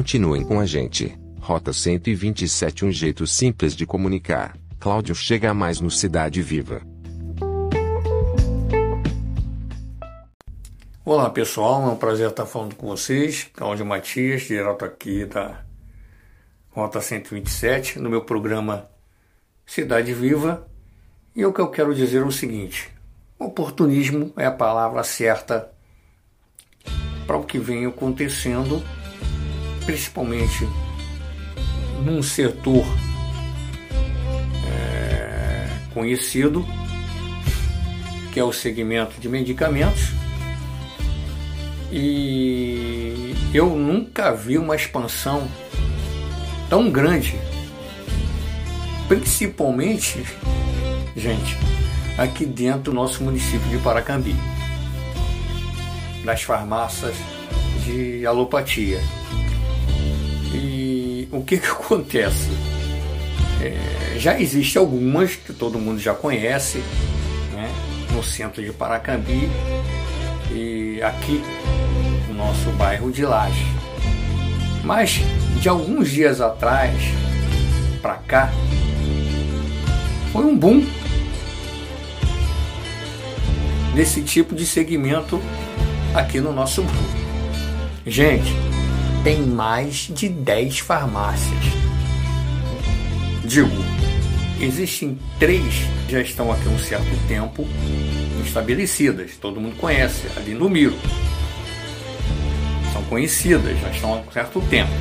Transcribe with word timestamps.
Continuem 0.00 0.42
com 0.42 0.58
a 0.58 0.64
gente. 0.64 1.14
Rota 1.38 1.74
127 1.74 2.86
Um 2.86 2.90
jeito 2.90 3.26
simples 3.26 3.76
de 3.76 3.84
comunicar. 3.84 4.56
Cláudio 4.78 5.14
chega 5.14 5.52
mais 5.52 5.78
no 5.78 5.90
Cidade 5.90 6.40
Viva. 6.40 6.80
Olá 11.04 11.28
pessoal, 11.28 11.82
é 11.82 11.92
um 11.92 11.96
prazer 11.96 12.30
estar 12.30 12.46
falando 12.46 12.76
com 12.76 12.86
vocês. 12.86 13.50
Cláudio 13.52 13.84
Matias, 13.84 14.44
direto 14.44 14.86
aqui 14.86 15.26
da 15.26 15.60
Rota 16.70 17.02
127, 17.02 17.98
no 17.98 18.08
meu 18.08 18.24
programa 18.24 18.88
Cidade 19.66 20.14
Viva. 20.14 20.66
E 21.36 21.44
o 21.44 21.52
que 21.52 21.60
eu 21.60 21.68
quero 21.68 21.94
dizer 21.94 22.22
é 22.22 22.24
o 22.24 22.32
seguinte: 22.32 22.90
oportunismo 23.38 24.32
é 24.34 24.46
a 24.46 24.50
palavra 24.50 25.04
certa 25.04 25.70
para 27.26 27.36
o 27.36 27.44
que 27.44 27.58
vem 27.58 27.84
acontecendo, 27.84 28.82
principalmente 29.90 30.68
num 32.04 32.22
setor 32.22 32.86
é, 34.64 35.68
conhecido, 35.92 36.64
que 38.32 38.38
é 38.38 38.44
o 38.44 38.52
segmento 38.52 39.20
de 39.20 39.28
medicamentos 39.28 40.12
e 41.90 43.34
eu 43.52 43.74
nunca 43.74 44.32
vi 44.32 44.58
uma 44.58 44.76
expansão 44.76 45.48
tão 46.68 46.88
grande, 46.88 47.36
principalmente, 49.08 50.24
gente, 51.16 51.58
aqui 52.16 52.46
dentro 52.46 52.92
do 52.92 52.92
nosso 52.92 53.24
município 53.24 53.68
de 53.68 53.78
Paracambi, 53.78 54.36
nas 56.22 56.42
farmácias 56.42 57.16
de 57.84 58.24
alopatia. 58.24 59.00
O 61.30 61.42
que, 61.42 61.58
que 61.58 61.66
acontece? 61.66 62.48
É, 63.60 64.18
já 64.18 64.40
existe 64.40 64.78
algumas 64.78 65.36
que 65.36 65.52
todo 65.52 65.78
mundo 65.78 66.00
já 66.00 66.14
conhece, 66.14 66.78
né, 67.52 67.70
no 68.12 68.22
centro 68.22 68.62
de 68.62 68.72
Paracambi 68.72 69.48
e 70.50 71.00
aqui 71.02 71.42
nosso 72.40 72.70
bairro 72.70 73.12
de 73.12 73.24
Laje. 73.24 73.66
Mas 74.82 75.20
de 75.60 75.68
alguns 75.68 76.10
dias 76.10 76.40
atrás 76.40 76.94
para 78.00 78.14
cá 78.14 78.50
foi 80.32 80.46
um 80.46 80.56
boom 80.56 80.86
desse 83.94 84.22
tipo 84.22 84.54
de 84.54 84.64
segmento 84.64 85.40
aqui 86.14 86.40
no 86.40 86.50
nosso 86.50 86.82
grupo. 86.82 87.20
Gente, 88.06 88.54
tem 89.22 89.42
mais 89.42 90.10
de 90.10 90.28
10 90.28 90.80
farmácias. 90.80 91.64
Digo, 93.44 93.70
existem 94.60 95.18
três 95.38 95.74
que 96.06 96.12
já 96.12 96.20
estão 96.20 96.52
aqui 96.52 96.66
há 96.66 96.70
um 96.70 96.78
certo 96.78 97.28
tempo 97.28 97.66
estabelecidas, 98.44 99.32
todo 99.40 99.60
mundo 99.60 99.76
conhece, 99.76 100.26
ali 100.36 100.54
no 100.54 100.68
Miro 100.68 100.96
conhecidas, 103.10 103.76
já 103.80 103.90
estão 103.90 104.14
há 104.14 104.16
um 104.18 104.30
certo 104.30 104.60
tempo. 104.62 104.92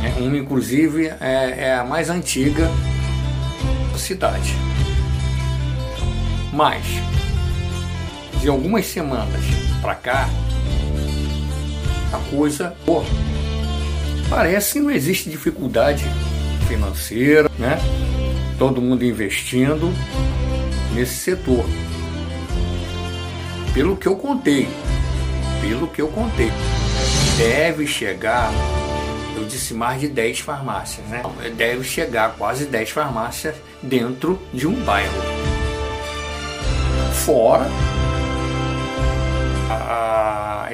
Né? 0.00 0.14
Uma, 0.18 0.38
inclusive, 0.38 1.08
é, 1.20 1.54
é 1.58 1.74
a 1.74 1.84
mais 1.84 2.08
antiga 2.08 2.70
da 3.90 3.98
cidade. 3.98 4.54
Mas, 6.52 6.84
de 8.40 8.48
algumas 8.48 8.86
semanas 8.86 9.44
para 9.82 9.96
cá, 9.96 10.28
a 12.12 12.18
coisa 12.30 12.76
pô, 12.86 13.02
parece 14.32 14.72
que 14.72 14.80
não 14.80 14.90
existe 14.90 15.28
dificuldade 15.28 16.04
financeira, 16.66 17.50
né? 17.58 17.78
Todo 18.58 18.80
mundo 18.80 19.04
investindo 19.04 19.92
nesse 20.94 21.16
setor. 21.16 21.66
Pelo 23.74 23.94
que 23.94 24.08
eu 24.08 24.16
contei, 24.16 24.66
pelo 25.60 25.86
que 25.86 26.00
eu 26.00 26.08
contei 26.08 26.50
deve 27.36 27.86
chegar, 27.86 28.50
eu 29.36 29.44
disse 29.44 29.74
mais 29.74 30.00
de 30.00 30.08
10 30.08 30.40
farmácias, 30.40 31.06
né? 31.08 31.22
Deve 31.54 31.84
chegar 31.84 32.34
quase 32.38 32.64
10 32.64 32.90
farmácias 32.90 33.54
dentro 33.82 34.40
de 34.52 34.66
um 34.66 34.74
bairro. 34.82 35.12
Fora 37.24 37.66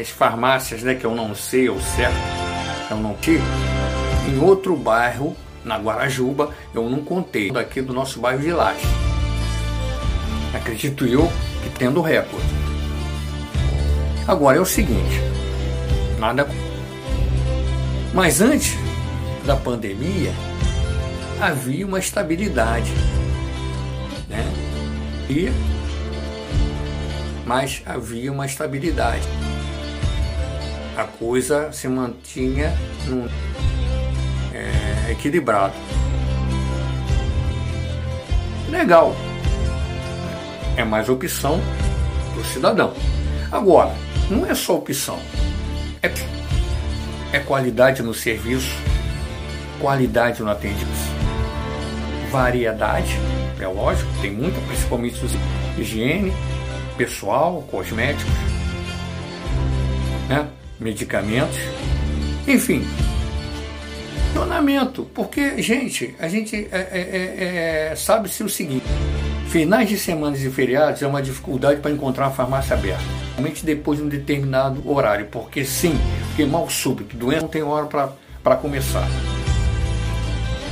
as 0.00 0.08
farmácias, 0.10 0.82
né, 0.84 0.94
que 0.94 1.04
eu 1.04 1.12
não 1.12 1.34
sei 1.34 1.68
o 1.68 1.80
certo, 1.80 2.47
eu 2.90 2.96
não 2.96 3.14
tive, 3.14 3.42
em 4.28 4.38
outro 4.38 4.76
bairro, 4.76 5.36
na 5.64 5.76
Guarajuba, 5.76 6.50
eu 6.74 6.88
não 6.88 7.02
contei, 7.02 7.50
daqui 7.50 7.82
do 7.82 7.92
nosso 7.92 8.20
bairro 8.20 8.40
de 8.40 8.52
Laje. 8.52 8.86
Acredito 10.54 11.06
eu 11.06 11.30
que 11.62 11.70
tendo 11.78 12.00
recorde. 12.00 12.46
Agora 14.26 14.58
é 14.58 14.60
o 14.60 14.66
seguinte, 14.66 15.20
Nada. 16.18 16.48
Mas 18.12 18.40
antes 18.40 18.76
da 19.46 19.54
pandemia, 19.54 20.32
havia 21.40 21.86
uma 21.86 21.98
estabilidade. 21.98 22.92
Né? 24.28 24.44
E, 25.30 25.52
mas 27.46 27.82
havia 27.86 28.32
uma 28.32 28.46
estabilidade. 28.46 29.26
A 30.98 31.04
coisa 31.04 31.72
se 31.72 31.88
mantinha 31.88 32.76
num, 33.06 33.26
é, 34.52 35.12
equilibrado. 35.12 35.72
Legal. 38.68 39.14
É 40.76 40.84
mais 40.84 41.08
opção 41.08 41.58
para 42.34 42.42
o 42.42 42.44
cidadão. 42.44 42.92
Agora, 43.50 43.94
não 44.28 44.44
é 44.44 44.54
só 44.54 44.76
opção 44.76 45.18
é, 46.02 46.12
é 47.32 47.38
qualidade 47.40 48.02
no 48.02 48.14
serviço, 48.14 48.76
qualidade 49.80 50.42
no 50.42 50.50
atendimento, 50.50 50.98
variedade, 52.30 53.16
é 53.60 53.66
lógico, 53.66 54.10
tem 54.20 54.30
muita, 54.30 54.60
principalmente 54.62 55.20
higiene, 55.76 56.32
pessoal, 56.96 57.62
cosméticos, 57.70 58.32
né? 60.28 60.48
Medicamentos, 60.80 61.56
enfim, 62.46 62.84
funcionamento, 64.32 65.04
porque, 65.14 65.60
gente, 65.60 66.14
a 66.18 66.28
gente 66.28 66.68
é, 66.70 66.78
é, 66.78 67.00
é, 67.00 67.88
é 67.92 67.96
sabe-se 67.96 68.42
o 68.42 68.48
seguinte, 68.48 68.86
finais 69.48 69.88
de 69.88 69.98
semanas 69.98 70.42
e 70.42 70.50
feriados 70.50 71.02
é 71.02 71.06
uma 71.06 71.22
dificuldade 71.22 71.80
para 71.80 71.90
encontrar 71.90 72.26
uma 72.26 72.34
farmácia 72.34 72.74
aberta 72.76 73.28
somente 73.38 73.64
depois 73.64 73.98
de 73.98 74.04
um 74.04 74.08
determinado 74.08 74.82
horário, 74.88 75.26
porque 75.26 75.64
sim, 75.64 75.96
porque 76.28 76.44
mal 76.44 76.68
súbito, 76.68 77.16
doença 77.16 77.42
não 77.42 77.48
tem 77.48 77.62
hora 77.62 77.86
para 78.42 78.56
começar. 78.56 79.08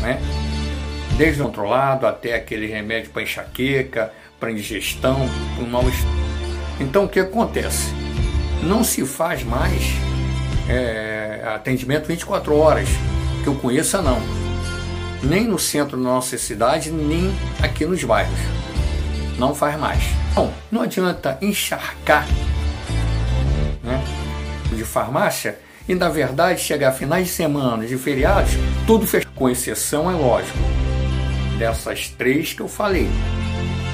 Né? 0.02 0.20
Desde 1.16 1.40
o 1.40 1.44
controlado 1.44 2.06
até 2.06 2.34
aquele 2.34 2.66
remédio 2.66 3.10
para 3.10 3.22
enxaqueca, 3.22 4.12
para 4.40 4.50
indigestão, 4.50 5.28
para 5.54 5.64
um 5.64 5.68
mal 5.68 5.84
Então 6.80 7.04
o 7.04 7.08
que 7.08 7.20
acontece? 7.20 8.05
Não 8.66 8.82
se 8.82 9.06
faz 9.06 9.44
mais 9.44 9.80
é, 10.68 11.40
atendimento 11.54 12.06
24 12.06 12.56
horas, 12.56 12.88
que 13.44 13.48
eu 13.48 13.54
conheça 13.54 14.02
não. 14.02 14.20
Nem 15.22 15.46
no 15.46 15.56
centro 15.56 15.96
da 15.96 16.02
nossa 16.02 16.36
cidade, 16.36 16.90
nem 16.90 17.32
aqui 17.62 17.86
nos 17.86 18.02
bairros. 18.02 18.38
Não 19.38 19.54
faz 19.54 19.78
mais. 19.78 20.02
Bom, 20.34 20.52
não 20.70 20.82
adianta 20.82 21.38
encharcar 21.40 22.26
né, 23.84 24.02
de 24.72 24.84
farmácia 24.84 25.60
e 25.88 25.94
na 25.94 26.08
verdade 26.08 26.60
chegar 26.60 26.88
a 26.88 26.92
finais 26.92 27.28
de 27.28 27.32
semana, 27.32 27.86
de 27.86 27.96
feriados, 27.96 28.50
tudo 28.84 29.06
fechado, 29.06 29.32
com 29.32 29.48
exceção, 29.48 30.10
é 30.10 30.14
lógico, 30.14 30.58
dessas 31.56 32.08
três 32.08 32.52
que 32.52 32.62
eu 32.62 32.68
falei, 32.68 33.08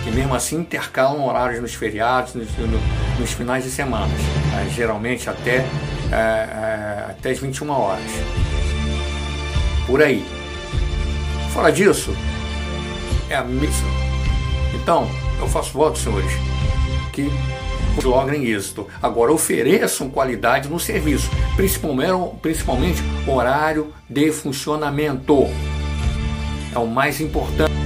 que 0.03 0.11
mesmo 0.11 0.35
assim 0.35 0.57
intercalam 0.57 1.25
horários 1.25 1.61
nos 1.61 1.75
feriados, 1.75 2.35
nos, 2.35 2.49
nos 3.19 3.33
finais 3.33 3.65
de 3.65 3.71
semana, 3.71 4.07
né, 4.07 4.69
geralmente 4.75 5.31
até, 5.31 5.65
é, 6.11 6.15
é, 6.15 7.07
até 7.11 7.31
as 7.31 7.39
21 7.39 7.71
horas. 7.71 8.05
Por 9.87 10.03
aí. 10.03 10.25
Fora 11.53 11.71
disso, 11.71 12.15
é 13.29 13.37
a 13.37 13.45
missa. 13.45 13.85
Então, 14.75 15.09
eu 15.39 15.47
faço 15.47 15.73
voto, 15.73 15.99
senhores, 15.99 16.33
que 17.13 17.31
logrem 18.03 18.47
êxito. 18.47 18.87
Agora, 19.03 19.33
ofereçam 19.33 20.09
qualidade 20.09 20.69
no 20.69 20.81
serviço, 20.81 21.31
principalmente, 21.57 22.37
principalmente 22.41 23.03
horário 23.27 23.93
de 24.09 24.33
funcionamento. 24.33 25.47
É 26.75 26.79
o 26.79 26.87
mais 26.87 27.21
importante. 27.21 27.81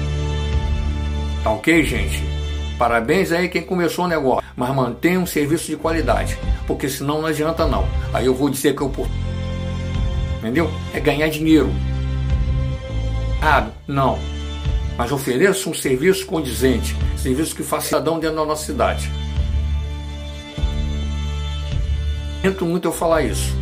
Tá 1.46 1.52
ok, 1.52 1.84
gente? 1.84 2.24
Parabéns 2.76 3.30
aí 3.30 3.48
quem 3.48 3.62
começou 3.62 4.06
o 4.06 4.08
negócio, 4.08 4.44
mas 4.56 4.74
mantenha 4.74 5.20
um 5.20 5.26
serviço 5.26 5.66
de 5.66 5.76
qualidade, 5.76 6.36
porque 6.66 6.88
senão 6.88 7.20
não 7.20 7.28
adianta 7.28 7.64
não. 7.64 7.86
Aí 8.12 8.26
eu 8.26 8.34
vou 8.34 8.50
dizer 8.50 8.74
que 8.74 8.82
eu 8.82 8.92
Entendeu? 10.40 10.68
É 10.92 10.98
ganhar 10.98 11.28
dinheiro. 11.28 11.70
Ah, 13.40 13.68
não. 13.86 14.18
Mas 14.98 15.12
ofereço 15.12 15.70
um 15.70 15.74
serviço 15.74 16.26
condizente, 16.26 16.96
serviço 17.16 17.54
que 17.54 17.62
faça 17.62 17.86
cidadão 17.86 18.18
dentro 18.18 18.38
da 18.38 18.44
nossa 18.44 18.66
cidade. 18.66 19.08
Sinto 22.42 22.66
muito 22.66 22.88
eu 22.88 22.92
falar 22.92 23.22
isso. 23.22 23.54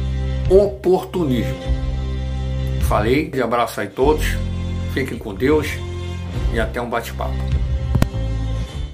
Oportunismo. 0.48 1.58
Falei, 2.88 3.28
de 3.28 3.42
abraço 3.42 3.78
aí 3.78 3.88
todos, 3.88 4.24
fiquem 4.94 5.18
com 5.18 5.34
Deus 5.34 5.68
e 6.54 6.58
até 6.58 6.80
um 6.80 6.88
bate-papo. 6.88 7.34